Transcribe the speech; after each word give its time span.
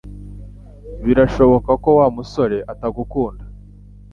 Birashoboka 1.05 1.71
ko 1.83 1.89
Wa 1.99 2.07
musore 2.15 2.57
atagukunda 2.71 3.43